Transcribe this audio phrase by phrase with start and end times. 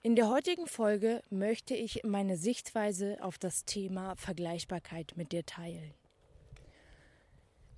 [0.00, 5.92] In der heutigen Folge möchte ich meine Sichtweise auf das Thema Vergleichbarkeit mit dir teilen.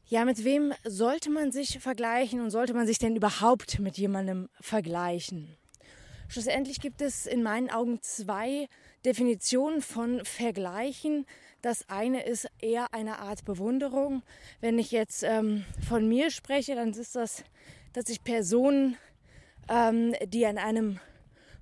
[0.04, 4.50] Ja, mit wem sollte man sich vergleichen und sollte man sich denn überhaupt mit jemandem
[4.60, 5.56] vergleichen?
[6.28, 8.68] Schlussendlich gibt es in meinen Augen zwei
[9.06, 11.24] Definitionen von Vergleichen.
[11.62, 14.22] Das eine ist eher eine Art Bewunderung.
[14.60, 17.44] Wenn ich jetzt ähm, von mir spreche, dann ist das,
[17.94, 18.98] dass ich Personen,
[19.70, 21.00] ähm, die an einem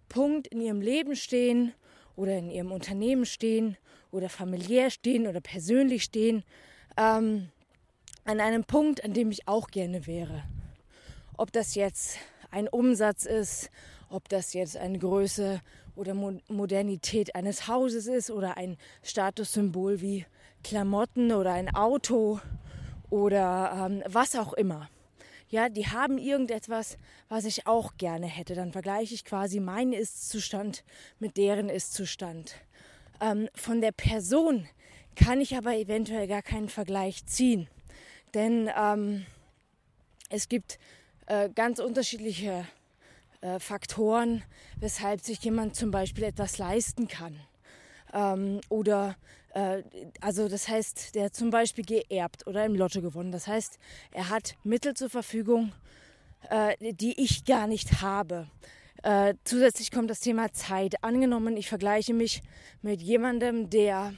[0.08, 1.72] Punkt in ihrem Leben stehen
[2.16, 3.76] oder in ihrem Unternehmen stehen
[4.10, 6.44] oder familiär stehen oder persönlich stehen,
[6.96, 7.48] ähm,
[8.24, 10.44] an einem Punkt, an dem ich auch gerne wäre.
[11.36, 12.18] Ob das jetzt
[12.50, 13.70] ein Umsatz ist,
[14.10, 15.60] ob das jetzt eine Größe
[15.96, 20.26] oder Modernität eines Hauses ist oder ein Statussymbol wie
[20.62, 22.40] Klamotten oder ein Auto
[23.10, 24.88] oder ähm, was auch immer.
[25.50, 26.98] Ja, die haben irgendetwas,
[27.28, 28.54] was ich auch gerne hätte.
[28.54, 30.84] Dann vergleiche ich quasi meinen Ist-Zustand
[31.18, 32.56] mit deren Ist-Zustand.
[33.20, 34.68] Ähm, von der Person
[35.16, 37.66] kann ich aber eventuell gar keinen Vergleich ziehen.
[38.34, 39.24] Denn ähm,
[40.28, 40.78] es gibt
[41.26, 42.66] äh, ganz unterschiedliche
[43.40, 44.42] äh, Faktoren,
[44.76, 47.40] weshalb sich jemand zum Beispiel etwas leisten kann.
[48.12, 49.16] Ähm, oder
[50.20, 53.32] also das heißt, der hat zum Beispiel geerbt oder im Lotto gewonnen.
[53.32, 53.78] Das heißt,
[54.12, 55.72] er hat Mittel zur Verfügung,
[56.50, 58.48] äh, die ich gar nicht habe.
[59.02, 61.02] Äh, zusätzlich kommt das Thema Zeit.
[61.02, 62.42] Angenommen, ich vergleiche mich
[62.82, 64.14] mit jemandem, der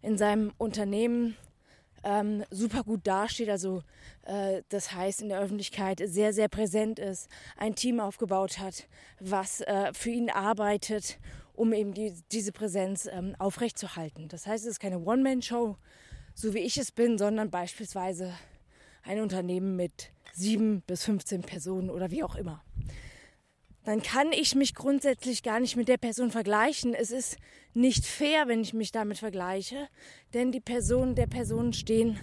[0.00, 1.36] in seinem Unternehmen
[2.04, 3.82] ähm, super gut dasteht, also
[4.24, 8.88] äh, das heißt in der Öffentlichkeit sehr, sehr präsent ist, ein Team aufgebaut hat,
[9.20, 11.18] was äh, für ihn arbeitet,
[11.54, 14.28] um eben die, diese Präsenz ähm, aufrechtzuerhalten.
[14.28, 15.76] Das heißt, es ist keine One-Man-Show,
[16.34, 18.32] so wie ich es bin, sondern beispielsweise
[19.02, 22.62] ein Unternehmen mit sieben bis 15 Personen oder wie auch immer
[23.84, 26.94] dann kann ich mich grundsätzlich gar nicht mit der Person vergleichen.
[26.94, 27.36] Es ist
[27.74, 29.88] nicht fair, wenn ich mich damit vergleiche,
[30.34, 32.18] denn die Personen der Personen stehen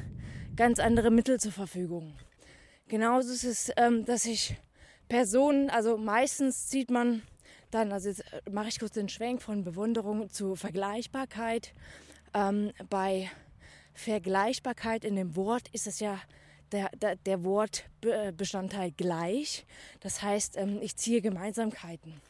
[0.55, 2.15] ganz andere Mittel zur Verfügung.
[2.87, 4.55] Genauso ist es, ähm, dass ich
[5.09, 7.23] Personen, also meistens sieht man
[7.71, 11.73] dann, also äh, mache ich kurz den Schwenk von Bewunderung zu Vergleichbarkeit.
[12.33, 13.29] Ähm, bei
[13.93, 16.19] Vergleichbarkeit in dem Wort ist es ja
[16.71, 19.65] der, der, der Wortbestandteil gleich.
[19.99, 22.21] Das heißt, ähm, ich ziehe Gemeinsamkeiten.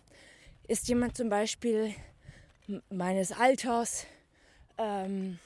[0.67, 1.94] Ist jemand zum Beispiel
[2.89, 4.06] meines Alters
[4.77, 5.39] ähm,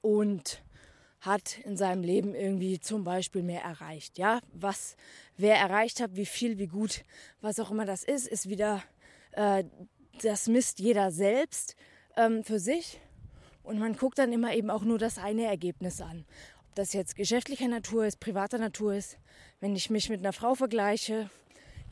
[0.00, 0.62] und
[1.20, 4.18] hat in seinem Leben irgendwie zum Beispiel mehr erreicht.
[4.18, 4.96] Ja, was
[5.36, 7.04] wer erreicht hat, wie viel, wie gut,
[7.40, 8.82] was auch immer das ist, ist wieder
[9.32, 9.64] äh,
[10.22, 11.76] das misst jeder selbst
[12.16, 13.00] ähm, für sich.
[13.62, 16.24] Und man guckt dann immer eben auch nur das eine Ergebnis an.
[16.74, 19.18] Das jetzt geschäftlicher Natur ist, privater Natur ist,
[19.60, 21.30] wenn ich mich mit einer Frau vergleiche,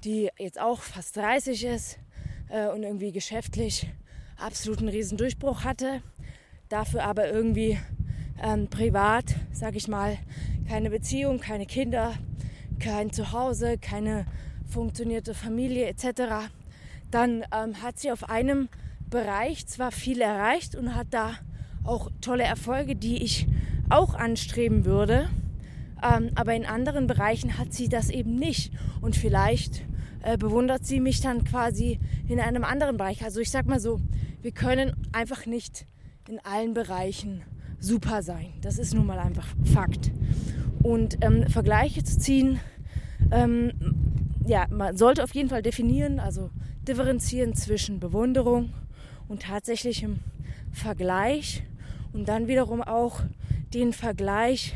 [0.04, 1.98] die jetzt auch fast 30 ist
[2.48, 3.88] äh, und irgendwie geschäftlich
[4.36, 6.02] absoluten Riesendurchbruch hatte,
[6.68, 7.78] dafür aber irgendwie
[8.42, 10.18] ähm, privat, sag ich mal,
[10.68, 12.14] keine Beziehung, keine Kinder,
[12.78, 14.26] kein Zuhause, keine
[14.66, 16.50] funktionierte Familie etc.,
[17.10, 18.68] dann ähm, hat sie auf einem
[19.08, 21.32] Bereich zwar viel erreicht und hat da
[21.84, 23.46] auch tolle Erfolge, die ich
[23.88, 25.28] auch anstreben würde.
[26.02, 28.72] Ähm, aber in anderen Bereichen hat sie das eben nicht.
[29.00, 29.82] Und vielleicht
[30.22, 33.24] äh, bewundert sie mich dann quasi in einem anderen Bereich.
[33.24, 34.00] Also ich sag mal so,
[34.42, 35.86] wir können einfach nicht
[36.28, 37.42] in allen Bereichen
[37.80, 38.52] super sein.
[38.60, 40.10] Das ist nun mal einfach Fakt.
[40.82, 42.60] Und ähm, Vergleiche zu ziehen,
[43.30, 43.72] ähm,
[44.46, 46.50] ja, man sollte auf jeden Fall definieren, also
[46.86, 48.72] differenzieren zwischen Bewunderung
[49.28, 50.20] und tatsächlichem
[50.72, 51.64] Vergleich
[52.12, 53.20] und dann wiederum auch
[53.74, 54.74] den Vergleich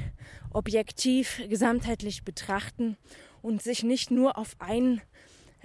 [0.50, 2.96] objektiv, gesamtheitlich betrachten
[3.41, 5.00] und sich nicht nur auf einen,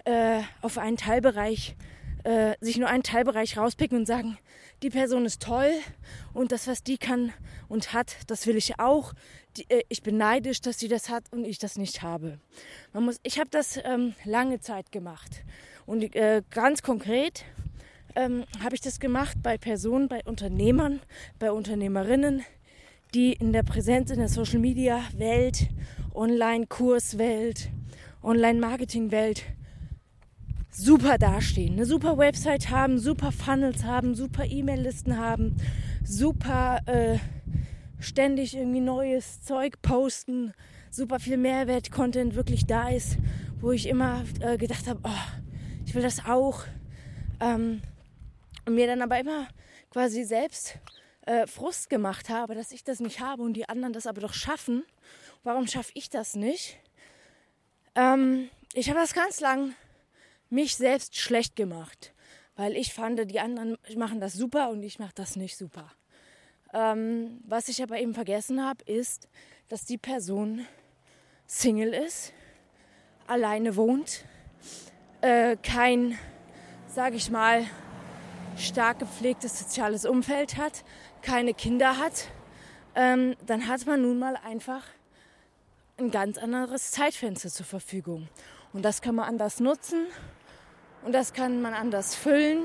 [0.05, 1.75] äh, auf einen Teilbereich,
[2.23, 4.37] äh, sich nur einen Teilbereich rauspicken und sagen,
[4.83, 5.71] die Person ist toll
[6.33, 7.33] und das, was die kann
[7.67, 9.13] und hat, das will ich auch.
[9.57, 12.39] Die, äh, ich bin neidisch, dass sie das hat und ich das nicht habe.
[12.93, 15.43] Man muss, ich habe das ähm, lange Zeit gemacht
[15.85, 17.45] und äh, ganz konkret
[18.15, 21.01] ähm, habe ich das gemacht bei Personen, bei Unternehmern,
[21.39, 22.43] bei Unternehmerinnen,
[23.13, 25.67] die in der Präsenz in der Social Media Welt,
[26.13, 27.69] Online-Kurswelt,
[28.23, 29.43] Online-Marketing-Welt
[30.77, 35.57] super dastehen, eine super Website haben, super Funnels haben, super E-Mail-Listen haben,
[36.03, 37.17] super äh,
[37.99, 40.53] ständig irgendwie neues Zeug posten,
[40.91, 43.17] super viel Mehrwert-Content wirklich da ist,
[43.59, 45.43] wo ich immer äh, gedacht habe, oh,
[45.83, 46.63] ich will das auch.
[47.39, 47.81] Ähm,
[48.67, 49.47] und mir dann aber immer
[49.89, 50.77] quasi selbst
[51.25, 54.33] äh, Frust gemacht habe, dass ich das nicht habe und die anderen das aber doch
[54.33, 54.83] schaffen.
[55.43, 56.77] Warum schaffe ich das nicht?
[57.95, 59.73] Ähm, ich habe das ganz lang
[60.49, 62.13] mich selbst schlecht gemacht.
[62.59, 65.91] weil ich fand, die anderen machen das super und ich mache das nicht super.
[66.73, 69.29] Ähm, was ich aber eben vergessen habe, ist,
[69.69, 70.65] dass die Person
[71.45, 72.33] Single ist,
[73.27, 74.25] alleine wohnt,
[75.21, 76.17] äh, kein,
[76.87, 77.63] sage ich mal,
[78.57, 80.83] stark gepflegtes soziales Umfeld hat,
[81.21, 82.27] keine Kinder hat,
[82.95, 84.83] ähm, dann hat man nun mal einfach
[85.97, 88.27] ein ganz anderes Zeitfenster zur Verfügung.
[88.73, 90.07] Und das kann man anders nutzen
[91.03, 92.63] und das kann man anders füllen.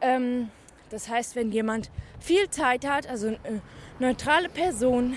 [0.00, 0.50] Ähm,
[0.90, 1.90] das heißt, wenn jemand
[2.20, 3.62] viel Zeit hat, also eine
[3.98, 5.16] neutrale Person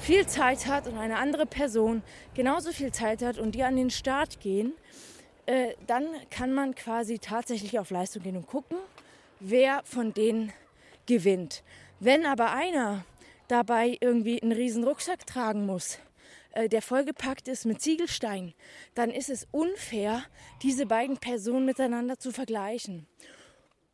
[0.00, 2.02] viel Zeit hat und eine andere Person
[2.34, 4.72] genauso viel Zeit hat und die an den Start gehen,
[5.46, 8.76] äh, dann kann man quasi tatsächlich auf Leistung gehen und gucken,
[9.40, 10.52] wer von denen
[11.06, 11.62] gewinnt.
[12.00, 13.04] Wenn aber einer
[13.48, 15.98] dabei irgendwie einen riesen Rucksack tragen muss,
[16.52, 18.54] äh, der vollgepackt ist mit Ziegelsteinen,
[18.94, 20.24] dann ist es unfair,
[20.62, 23.06] diese beiden Personen miteinander zu vergleichen.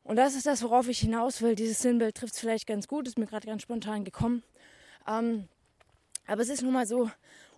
[0.02, 1.54] Und das ist das, worauf ich hinaus will.
[1.54, 4.42] Dieses Sinnbild trifft es vielleicht ganz gut, ist mir gerade ganz spontan gekommen.
[5.08, 5.48] Ähm,
[6.26, 7.10] aber es ist nun mal so,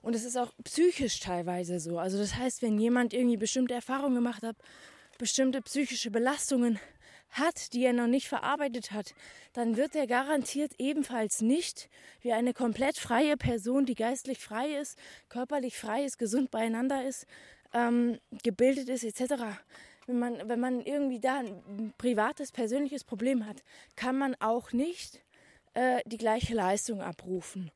[0.03, 1.99] und es ist auch psychisch teilweise so.
[1.99, 4.57] Also das heißt, wenn jemand irgendwie bestimmte Erfahrungen gemacht hat,
[5.19, 6.79] bestimmte psychische Belastungen
[7.31, 9.15] hat, die er noch nicht verarbeitet hat,
[9.53, 11.89] dann wird er garantiert ebenfalls nicht
[12.21, 17.27] wie eine komplett freie Person, die geistlich frei ist, körperlich frei ist, gesund beieinander ist,
[17.73, 19.43] ähm, gebildet ist etc.
[20.07, 23.63] Wenn man, wenn man irgendwie da ein privates, persönliches Problem hat,
[23.97, 25.21] kann man auch nicht
[25.75, 27.71] äh, die gleiche Leistung abrufen.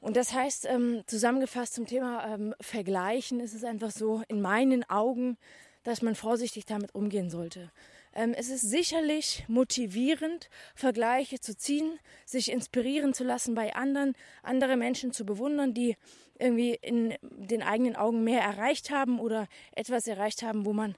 [0.00, 4.88] Und das heißt, ähm, zusammengefasst zum Thema ähm, Vergleichen ist es einfach so, in meinen
[4.90, 5.38] Augen,
[5.82, 7.72] dass man vorsichtig damit umgehen sollte.
[8.14, 14.76] Ähm, es ist sicherlich motivierend, Vergleiche zu ziehen, sich inspirieren zu lassen bei anderen, andere
[14.76, 15.96] Menschen zu bewundern, die
[16.38, 20.94] irgendwie in den eigenen Augen mehr erreicht haben oder etwas erreicht haben, wo man,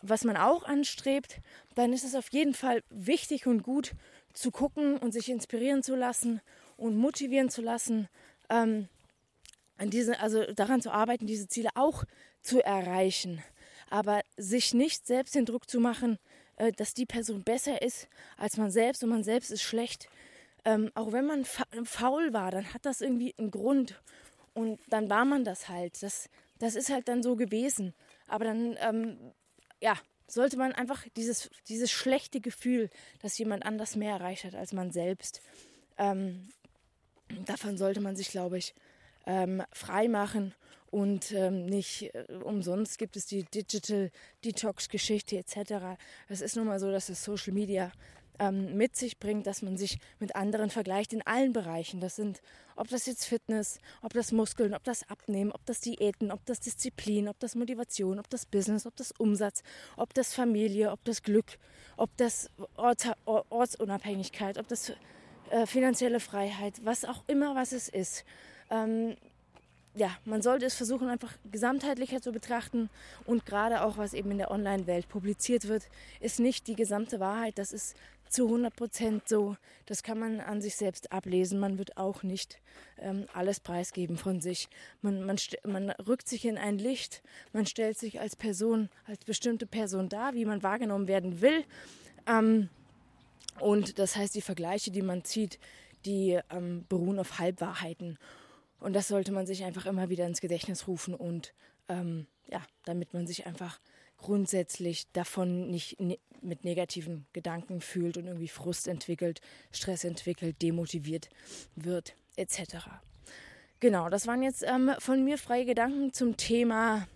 [0.00, 1.40] was man auch anstrebt,
[1.74, 3.92] dann ist es auf jeden Fall wichtig und gut
[4.32, 6.40] zu gucken und sich inspirieren zu lassen
[6.76, 8.08] und motivieren zu lassen,
[8.48, 8.88] ähm,
[9.76, 12.04] an diese, also daran zu arbeiten, diese Ziele auch
[12.42, 13.42] zu erreichen.
[13.88, 16.18] Aber sich nicht selbst den Druck zu machen,
[16.60, 20.08] äh, dass die Person besser ist als man selbst und man selbst ist schlecht.
[20.64, 24.00] Ähm, auch wenn man fa faul war, dann hat das irgendwie einen Grund.
[24.52, 26.02] Und dann war man das halt.
[26.02, 26.28] Das,
[26.58, 27.94] das ist halt dann so gewesen.
[28.26, 29.32] Aber dann, ähm,
[29.80, 29.94] ja,
[30.26, 32.90] sollte man einfach dieses, dieses schlechte Gefühl,
[33.22, 35.40] dass jemand anders mehr erreicht hat als man selbst,
[35.96, 36.50] ähm,
[37.46, 38.74] davon sollte man sich, glaube ich,
[39.26, 40.54] ähm, frei machen
[40.90, 44.10] und ähm, nicht äh, umsonst gibt es die Digital
[44.44, 45.98] Detox Geschichte etc.
[46.28, 47.92] Es ist nun mal so, dass das Social Media
[48.40, 52.00] ähm, mit sich bringt, dass man sich mit anderen vergleicht in allen Bereichen.
[52.00, 52.40] Das sind,
[52.74, 56.58] ob das jetzt Fitness, ob das Muskeln, ob das Abnehmen, ob das Diäten, ob das
[56.58, 59.62] Disziplin, ob das Motivation, ob das Business, ob das Umsatz,
[59.96, 61.58] ob das Familie, ob das Glück,
[61.96, 64.92] ob das Orts Ortsunabhängigkeit, ob das
[65.50, 68.24] äh, finanzielle Freiheit, was auch immer was es ist.
[68.70, 69.16] Ähm,
[69.94, 72.90] ja, man sollte es versuchen, einfach gesamtheitlicher zu betrachten.
[73.26, 75.88] Und gerade auch, was eben in der Online-Welt publiziert wird,
[76.20, 77.58] ist nicht die gesamte Wahrheit.
[77.58, 77.96] Das ist
[78.28, 79.56] zu 100 Prozent so.
[79.86, 81.58] Das kann man an sich selbst ablesen.
[81.58, 82.60] Man wird auch nicht
[82.98, 84.68] ähm, alles preisgeben von sich.
[85.02, 87.22] Man, man, man rückt sich in ein Licht.
[87.52, 91.64] Man stellt sich als Person, als bestimmte Person dar, wie man wahrgenommen werden will.
[92.26, 92.68] Ähm,
[93.58, 95.58] und das heißt, die Vergleiche, die man zieht,
[96.04, 98.18] die ähm, beruhen auf Halbwahrheiten.
[98.80, 101.54] Und das sollte man sich einfach immer wieder ins Gedächtnis rufen und
[101.88, 103.78] ähm, ja, damit man sich einfach
[104.16, 111.28] grundsätzlich davon nicht ne mit negativen Gedanken fühlt und irgendwie Frust entwickelt, Stress entwickelt, demotiviert
[111.76, 112.86] wird, etc.
[113.78, 117.06] Genau, das waren jetzt ähm, von mir freie Gedanken zum Thema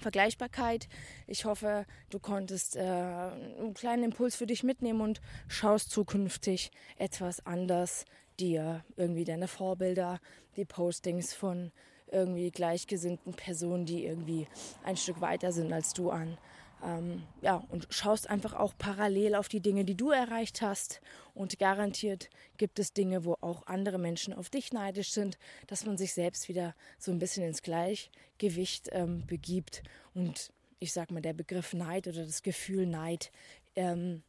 [0.00, 0.88] Vergleichbarkeit.
[1.26, 7.44] Ich hoffe, du konntest äh, einen kleinen Impuls für dich mitnehmen und schaust zukünftig etwas
[7.46, 8.04] anders
[8.40, 10.20] dir irgendwie deine Vorbilder,
[10.56, 11.72] die Postings von
[12.10, 14.46] irgendwie gleichgesinnten Personen, die irgendwie
[14.84, 16.38] ein Stück weiter sind als du an.
[16.82, 21.00] Ähm, ja, und schaust einfach auch parallel auf die Dinge, die du erreicht hast.
[21.34, 25.96] Und garantiert gibt es Dinge, wo auch andere Menschen auf dich neidisch sind, dass man
[25.96, 29.82] sich selbst wieder so ein bisschen ins Gleichgewicht ähm, begibt.
[30.14, 33.32] Und ich sag mal, der Begriff Neid oder das Gefühl Neid
[33.76, 34.22] ähm,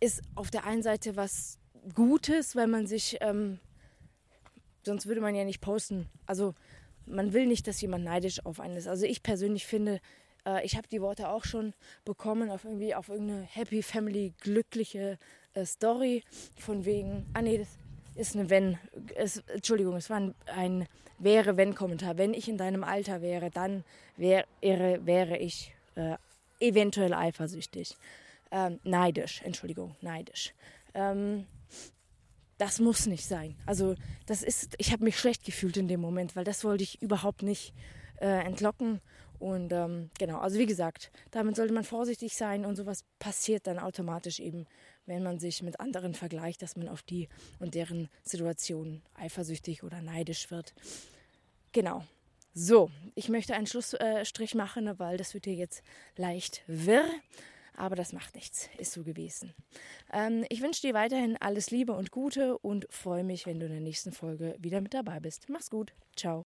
[0.00, 1.58] ist auf der einen Seite was
[1.94, 3.58] Gutes, weil man sich, ähm,
[4.84, 6.08] sonst würde man ja nicht posten.
[6.26, 6.54] Also
[7.06, 8.88] man will nicht, dass jemand neidisch auf einen ist.
[8.88, 10.00] Also ich persönlich finde,
[10.46, 11.74] äh, ich habe die Worte auch schon
[12.04, 15.18] bekommen auf irgendwie auf irgendeine Happy Family glückliche
[15.54, 16.22] äh, Story
[16.58, 17.68] von wegen, ah nee, das
[18.14, 18.78] ist eine wenn,
[19.16, 20.86] es, Entschuldigung, es war ein, ein
[21.18, 22.16] wäre wenn Kommentar.
[22.16, 23.84] Wenn ich in deinem Alter wäre, dann
[24.16, 26.16] wäre wäre ich äh,
[26.60, 27.96] eventuell eifersüchtig.
[28.50, 30.54] Ähm, neidisch, Entschuldigung, neidisch.
[30.94, 31.46] Ähm,
[32.58, 33.56] das muss nicht sein.
[33.66, 33.94] Also
[34.26, 37.42] das ist, ich habe mich schlecht gefühlt in dem Moment, weil das wollte ich überhaupt
[37.42, 37.74] nicht
[38.20, 39.00] äh, entlocken.
[39.40, 43.78] Und ähm, genau, also wie gesagt, damit sollte man vorsichtig sein und sowas passiert dann
[43.78, 44.66] automatisch eben,
[45.06, 50.00] wenn man sich mit anderen vergleicht, dass man auf die und deren Situation eifersüchtig oder
[50.00, 50.74] neidisch wird.
[51.72, 52.04] Genau.
[52.54, 55.82] So, ich möchte einen Schlussstrich machen, weil das wird hier jetzt
[56.16, 57.04] leicht wirr.
[57.76, 59.52] Aber das macht nichts, ist so gewesen.
[60.12, 63.72] Ähm, ich wünsche dir weiterhin alles Liebe und Gute und freue mich, wenn du in
[63.72, 65.48] der nächsten Folge wieder mit dabei bist.
[65.48, 65.92] Mach's gut.
[66.16, 66.44] Ciao.